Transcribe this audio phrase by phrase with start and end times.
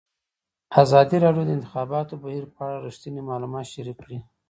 [0.83, 4.17] ازادي راډیو د د انتخاباتو بهیر په اړه رښتیني معلومات شریک کړي.